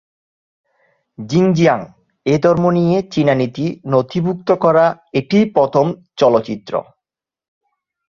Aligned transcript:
জিনজিয়াং-এ 1.19 2.35
ধর্ম 2.43 2.63
নিয়ে 2.71 2.97
চীনা 3.13 3.33
নীতি 3.33 3.65
নথিভুক্ত 3.85 4.49
করা 4.63 4.85
এটিই 5.13 5.45
প্রথম 5.55 5.85
চলচ্চিত্র। 6.17 6.73